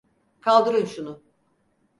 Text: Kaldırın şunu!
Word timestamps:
Kaldırın 0.41 0.85
şunu! 0.85 1.21